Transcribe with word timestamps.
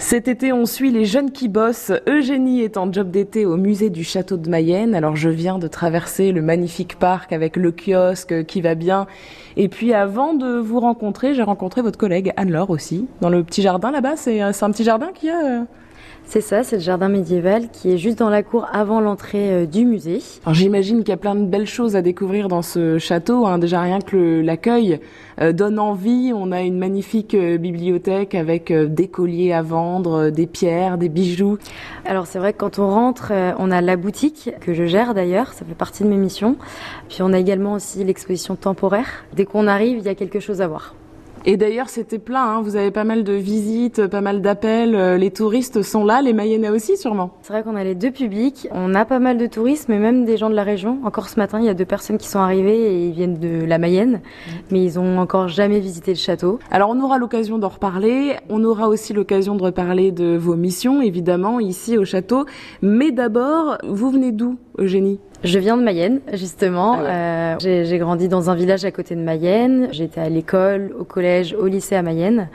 Cet 0.00 0.28
été, 0.28 0.50
on 0.50 0.64
suit 0.64 0.90
les 0.90 1.04
jeunes 1.04 1.30
qui 1.30 1.46
bossent. 1.46 1.92
Eugénie 2.08 2.62
est 2.62 2.78
en 2.78 2.90
job 2.90 3.10
d'été 3.10 3.44
au 3.44 3.58
musée 3.58 3.90
du 3.90 4.02
château 4.02 4.38
de 4.38 4.48
Mayenne. 4.48 4.94
Alors 4.94 5.14
je 5.14 5.28
viens 5.28 5.58
de 5.58 5.68
traverser 5.68 6.32
le 6.32 6.40
magnifique 6.40 6.98
parc 6.98 7.34
avec 7.34 7.54
le 7.54 7.70
kiosque 7.70 8.46
qui 8.46 8.62
va 8.62 8.74
bien. 8.74 9.06
Et 9.58 9.68
puis 9.68 9.92
avant 9.92 10.32
de 10.32 10.56
vous 10.56 10.80
rencontrer, 10.80 11.34
j'ai 11.34 11.42
rencontré 11.42 11.82
votre 11.82 11.98
collègue 11.98 12.32
Anne-Laure 12.36 12.70
aussi, 12.70 13.06
dans 13.20 13.28
le 13.28 13.44
petit 13.44 13.60
jardin 13.60 13.90
là-bas. 13.90 14.16
C'est 14.16 14.40
un 14.40 14.52
petit 14.52 14.84
jardin 14.84 15.10
qui 15.14 15.28
a... 15.28 15.66
C'est 16.30 16.40
ça, 16.40 16.62
c'est 16.62 16.76
le 16.76 16.82
jardin 16.82 17.08
médiéval 17.08 17.70
qui 17.72 17.90
est 17.92 17.98
juste 17.98 18.20
dans 18.20 18.30
la 18.30 18.44
cour 18.44 18.68
avant 18.72 19.00
l'entrée 19.00 19.50
euh, 19.50 19.66
du 19.66 19.84
musée. 19.84 20.20
Alors 20.44 20.54
j'imagine 20.54 21.00
qu'il 21.00 21.08
y 21.08 21.12
a 21.12 21.16
plein 21.16 21.34
de 21.34 21.44
belles 21.44 21.66
choses 21.66 21.96
à 21.96 22.02
découvrir 22.02 22.46
dans 22.46 22.62
ce 22.62 22.98
château. 22.98 23.46
Hein. 23.46 23.58
Déjà 23.58 23.80
rien 23.80 23.98
que 23.98 24.40
l'accueil 24.40 25.00
euh, 25.40 25.52
donne 25.52 25.80
envie. 25.80 26.30
On 26.32 26.52
a 26.52 26.60
une 26.60 26.78
magnifique 26.78 27.34
euh, 27.34 27.58
bibliothèque 27.58 28.36
avec 28.36 28.72
des 28.72 29.08
colliers 29.08 29.52
à 29.52 29.62
vendre, 29.62 30.30
des 30.30 30.46
pierres, 30.46 30.98
des 30.98 31.08
bijoux. 31.08 31.58
Alors 32.04 32.28
c'est 32.28 32.38
vrai 32.38 32.52
que 32.52 32.58
quand 32.58 32.78
on 32.78 32.88
rentre, 32.88 33.32
on 33.58 33.72
a 33.72 33.80
la 33.80 33.96
boutique 33.96 34.50
que 34.60 34.72
je 34.72 34.84
gère 34.84 35.14
d'ailleurs, 35.14 35.52
ça 35.52 35.64
fait 35.64 35.74
partie 35.74 36.04
de 36.04 36.08
mes 36.08 36.16
missions. 36.16 36.54
Puis 37.08 37.22
on 37.22 37.32
a 37.32 37.40
également 37.40 37.72
aussi 37.72 38.04
l'exposition 38.04 38.54
temporaire. 38.54 39.24
Dès 39.34 39.46
qu'on 39.46 39.66
arrive, 39.66 39.98
il 39.98 40.04
y 40.04 40.08
a 40.08 40.14
quelque 40.14 40.38
chose 40.38 40.60
à 40.60 40.68
voir. 40.68 40.94
Et 41.46 41.56
d'ailleurs, 41.56 41.88
c'était 41.88 42.18
plein. 42.18 42.44
Hein. 42.44 42.60
Vous 42.60 42.76
avez 42.76 42.90
pas 42.90 43.04
mal 43.04 43.24
de 43.24 43.32
visites, 43.32 44.06
pas 44.06 44.20
mal 44.20 44.42
d'appels. 44.42 44.94
Euh, 44.94 45.16
les 45.16 45.30
touristes 45.30 45.82
sont 45.82 46.04
là, 46.04 46.20
les 46.20 46.34
Mayennais 46.34 46.68
aussi, 46.68 46.98
sûrement. 46.98 47.30
C'est 47.42 47.52
vrai 47.52 47.62
qu'on 47.62 47.76
a 47.76 47.84
les 47.84 47.94
deux 47.94 48.10
publics. 48.10 48.68
On 48.72 48.94
a 48.94 49.06
pas 49.06 49.18
mal 49.18 49.38
de 49.38 49.46
touristes, 49.46 49.88
mais 49.88 49.98
même 49.98 50.26
des 50.26 50.36
gens 50.36 50.50
de 50.50 50.54
la 50.54 50.64
région. 50.64 50.98
Encore 51.04 51.30
ce 51.30 51.38
matin, 51.38 51.58
il 51.58 51.64
y 51.64 51.70
a 51.70 51.74
deux 51.74 51.86
personnes 51.86 52.18
qui 52.18 52.28
sont 52.28 52.40
arrivées 52.40 52.92
et 52.92 53.06
ils 53.06 53.12
viennent 53.12 53.38
de 53.38 53.64
la 53.64 53.78
Mayenne, 53.78 54.20
mmh. 54.20 54.50
mais 54.70 54.84
ils 54.84 54.98
ont 54.98 55.18
encore 55.18 55.48
jamais 55.48 55.80
visité 55.80 56.10
le 56.12 56.18
château. 56.18 56.58
Alors, 56.70 56.90
on 56.90 57.00
aura 57.00 57.16
l'occasion 57.16 57.58
d'en 57.58 57.68
reparler. 57.68 58.36
On 58.50 58.62
aura 58.62 58.88
aussi 58.88 59.14
l'occasion 59.14 59.56
de 59.56 59.62
reparler 59.62 60.12
de 60.12 60.36
vos 60.36 60.56
missions, 60.56 61.00
évidemment, 61.00 61.58
ici 61.58 61.96
au 61.96 62.04
château. 62.04 62.44
Mais 62.82 63.12
d'abord, 63.12 63.78
vous 63.88 64.10
venez 64.10 64.32
d'où, 64.32 64.58
Eugénie? 64.78 65.20
Je 65.42 65.58
viens 65.58 65.76
de 65.76 65.82
Mayenne, 65.82 66.20
justement. 66.32 66.98
Ah 66.98 67.10
euh, 67.10 67.56
j'ai 67.58 67.98
grandi 67.98 68.28
dans 68.28 68.50
un 68.50 68.54
village 68.54 68.84
à 68.84 68.90
côté 68.90 69.14
de 69.14 69.20
Mayenne. 69.20 69.88
J'étais 69.90 70.20
à 70.20 70.28
l'école, 70.28 70.92
au 70.98 71.04
collège, 71.04 71.54
au 71.58 71.66
lycée 71.66 71.96
à 71.96 72.02
Mayenne. 72.02 72.48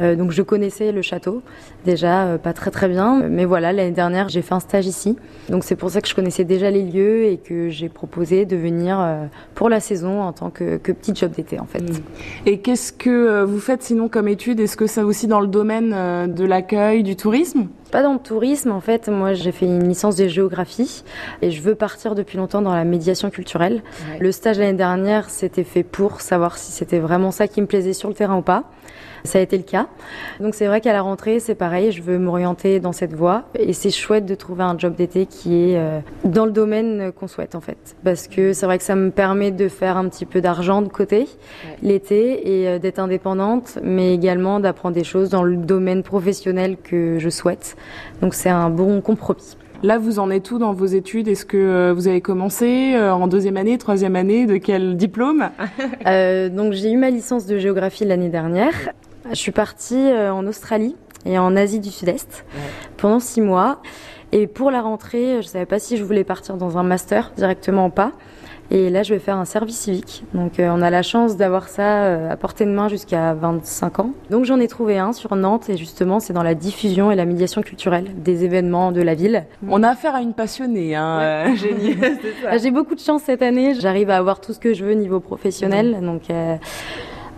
Euh, 0.00 0.16
donc 0.16 0.32
je 0.32 0.42
connaissais 0.42 0.92
le 0.92 1.02
château, 1.02 1.42
déjà 1.84 2.24
euh, 2.24 2.38
pas 2.38 2.52
très 2.52 2.70
très 2.70 2.88
bien. 2.88 3.22
Mais 3.28 3.44
voilà, 3.44 3.72
l'année 3.72 3.92
dernière, 3.92 4.28
j'ai 4.28 4.42
fait 4.42 4.54
un 4.54 4.60
stage 4.60 4.86
ici. 4.86 5.16
Donc 5.48 5.64
c'est 5.64 5.76
pour 5.76 5.90
ça 5.90 6.00
que 6.00 6.08
je 6.08 6.14
connaissais 6.14 6.44
déjà 6.44 6.70
les 6.70 6.82
lieux 6.82 7.24
et 7.24 7.36
que 7.36 7.68
j'ai 7.68 7.88
proposé 7.88 8.44
de 8.44 8.56
venir 8.56 8.98
euh, 9.00 9.26
pour 9.54 9.68
la 9.68 9.80
saison 9.80 10.22
en 10.22 10.32
tant 10.32 10.50
que, 10.50 10.78
que 10.78 10.92
petit 10.92 11.14
job 11.14 11.32
d'été, 11.32 11.60
en 11.60 11.66
fait. 11.66 11.82
Mm. 11.82 12.02
Et 12.46 12.58
qu'est-ce 12.58 12.92
que 12.92 13.42
vous 13.44 13.60
faites 13.60 13.82
sinon 13.82 14.08
comme 14.08 14.28
étude 14.28 14.60
Est-ce 14.60 14.76
que 14.76 14.86
ça 14.86 15.04
aussi 15.04 15.26
dans 15.26 15.40
le 15.40 15.46
domaine 15.46 15.90
de 16.32 16.44
l'accueil, 16.44 17.02
du 17.02 17.16
tourisme? 17.16 17.68
Pas 17.92 18.02
dans 18.02 18.14
le 18.14 18.18
tourisme, 18.18 18.72
en 18.72 18.80
fait. 18.80 19.08
Moi, 19.08 19.34
j'ai 19.34 19.52
fait 19.52 19.66
une 19.66 19.86
licence 19.86 20.16
de 20.16 20.26
géographie 20.26 21.04
et 21.42 21.50
je 21.50 21.60
veux 21.60 21.74
partir 21.76 22.14
depuis 22.14 22.38
longtemps 22.38 22.62
dans 22.62 22.74
la 22.74 22.84
médiation 22.84 23.30
culturelle. 23.30 23.82
Le 24.18 24.32
stage 24.32 24.58
l'année 24.58 24.72
dernière, 24.72 25.30
c'était 25.30 25.62
fait 25.62 25.84
pour 25.84 26.22
savoir 26.22 26.56
si 26.58 26.72
c'était 26.72 26.98
vraiment 26.98 27.30
ça 27.30 27.46
qui 27.46 27.60
me 27.60 27.66
plaisait 27.66 27.92
sur 27.92 28.08
le 28.08 28.14
terrain 28.14 28.38
ou 28.38 28.42
pas. 28.42 28.64
Ça 29.24 29.38
a 29.38 29.42
été 29.42 29.56
le 29.56 29.62
cas. 29.62 29.86
Donc 30.40 30.54
c'est 30.54 30.66
vrai 30.66 30.80
qu'à 30.80 30.92
la 30.92 31.00
rentrée, 31.00 31.38
c'est 31.38 31.54
pareil, 31.54 31.92
je 31.92 32.02
veux 32.02 32.18
m'orienter 32.18 32.80
dans 32.80 32.92
cette 32.92 33.12
voie 33.12 33.44
et 33.56 33.72
c'est 33.72 33.90
chouette 33.90 34.26
de 34.26 34.34
trouver 34.34 34.64
un 34.64 34.76
job 34.76 34.96
d'été 34.96 35.26
qui 35.26 35.54
est 35.54 35.78
euh, 35.78 36.00
dans 36.24 36.44
le 36.44 36.50
domaine 36.50 37.12
qu'on 37.12 37.28
souhaite 37.28 37.54
en 37.54 37.60
fait. 37.60 37.94
Parce 38.02 38.26
que 38.26 38.52
c'est 38.52 38.66
vrai 38.66 38.78
que 38.78 38.84
ça 38.84 38.96
me 38.96 39.10
permet 39.10 39.52
de 39.52 39.68
faire 39.68 39.96
un 39.96 40.08
petit 40.08 40.26
peu 40.26 40.40
d'argent 40.40 40.82
de 40.82 40.88
côté 40.88 41.28
l'été 41.82 42.62
et 42.62 42.68
euh, 42.68 42.78
d'être 42.80 42.98
indépendante, 42.98 43.78
mais 43.82 44.12
également 44.12 44.58
d'apprendre 44.58 44.96
des 44.96 45.04
choses 45.04 45.30
dans 45.30 45.44
le 45.44 45.56
domaine 45.56 46.02
professionnel 46.02 46.76
que 46.82 47.18
je 47.20 47.28
souhaite. 47.28 47.76
Donc 48.20 48.34
c'est 48.34 48.50
un 48.50 48.70
bon 48.70 49.00
compromis. 49.00 49.56
Là, 49.82 49.98
vous 49.98 50.20
en 50.20 50.30
êtes 50.30 50.48
où 50.52 50.58
dans 50.58 50.72
vos 50.72 50.86
études? 50.86 51.26
Est-ce 51.26 51.44
que 51.44 51.56
euh, 51.56 51.92
vous 51.92 52.06
avez 52.06 52.20
commencé 52.20 52.96
en 52.96 53.26
deuxième 53.26 53.56
année, 53.56 53.78
troisième 53.78 54.14
année? 54.14 54.46
De 54.46 54.56
quel 54.58 54.96
diplôme? 54.96 55.50
Euh, 56.06 56.48
Donc, 56.48 56.72
j'ai 56.72 56.90
eu 56.92 56.96
ma 56.96 57.10
licence 57.10 57.46
de 57.46 57.58
géographie 57.58 58.04
l'année 58.04 58.28
dernière. 58.28 58.74
Je 59.30 59.36
suis 59.36 59.52
partie 59.52 59.96
euh, 60.10 60.32
en 60.32 60.46
Australie 60.46 60.96
et 61.24 61.38
en 61.38 61.56
Asie 61.56 61.80
du 61.80 61.90
Sud-Est 61.90 62.44
pendant 62.96 63.20
six 63.20 63.40
mois. 63.40 63.80
Et 64.32 64.46
pour 64.46 64.70
la 64.70 64.80
rentrée, 64.80 65.34
je 65.34 65.46
ne 65.46 65.50
savais 65.50 65.66
pas 65.66 65.78
si 65.78 65.98
je 65.98 66.04
voulais 66.04 66.24
partir 66.24 66.56
dans 66.56 66.78
un 66.78 66.82
master 66.82 67.32
directement 67.36 67.86
ou 67.86 67.90
pas. 67.90 68.12
Et 68.70 68.88
là, 68.88 69.02
je 69.02 69.12
vais 69.12 69.20
faire 69.20 69.36
un 69.36 69.44
service 69.44 69.76
civique. 69.76 70.24
Donc, 70.32 70.58
euh, 70.58 70.70
on 70.72 70.80
a 70.80 70.88
la 70.88 71.02
chance 71.02 71.36
d'avoir 71.36 71.68
ça 71.68 72.04
euh, 72.04 72.30
à 72.30 72.36
portée 72.38 72.64
de 72.64 72.70
main 72.70 72.88
jusqu'à 72.88 73.34
25 73.34 73.98
ans. 73.98 74.12
Donc, 74.30 74.46
j'en 74.46 74.58
ai 74.60 74.66
trouvé 74.66 74.96
un 74.96 75.12
sur 75.12 75.36
Nantes 75.36 75.68
et 75.68 75.76
justement, 75.76 76.20
c'est 76.20 76.32
dans 76.32 76.42
la 76.42 76.54
diffusion 76.54 77.10
et 77.10 77.14
la 77.14 77.26
médiation 77.26 77.60
culturelle 77.60 78.06
des 78.16 78.44
événements 78.44 78.90
de 78.90 79.02
la 79.02 79.14
ville. 79.14 79.44
On 79.68 79.82
a 79.82 79.90
affaire 79.90 80.14
à 80.14 80.22
une 80.22 80.32
passionnée, 80.32 80.94
hein, 80.94 81.54
génie. 81.54 81.98
J'ai 82.62 82.70
beaucoup 82.70 82.94
de 82.94 83.00
chance 83.00 83.24
cette 83.24 83.42
année. 83.42 83.74
J'arrive 83.78 84.08
à 84.08 84.16
avoir 84.16 84.40
tout 84.40 84.54
ce 84.54 84.58
que 84.58 84.72
je 84.72 84.86
veux 84.86 84.94
niveau 84.94 85.20
professionnel. 85.20 85.98
Donc, 86.00 86.22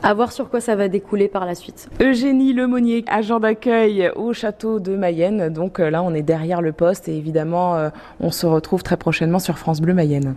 à 0.04 0.12
voir 0.12 0.32
sur 0.32 0.50
quoi 0.50 0.60
ça 0.60 0.76
va 0.76 0.88
découler 0.88 1.28
par 1.28 1.46
la 1.46 1.54
suite. 1.54 1.88
Eugénie 2.00 2.52
Lemonnier, 2.52 3.04
agent 3.08 3.40
d'accueil 3.40 4.10
au 4.14 4.32
château 4.32 4.78
de 4.78 4.94
Mayenne. 4.96 5.48
Donc 5.48 5.80
euh, 5.80 5.88
là, 5.90 6.02
on 6.02 6.14
est 6.14 6.22
derrière 6.22 6.60
le 6.60 6.72
poste 6.72 7.08
et 7.08 7.16
évidemment, 7.16 7.76
euh, 7.76 7.88
on 8.20 8.30
se 8.30 8.46
retrouve 8.46 8.82
très 8.82 8.98
prochainement 8.98 9.38
sur 9.38 9.58
France 9.58 9.80
Bleu 9.80 9.94
Mayenne. 9.94 10.32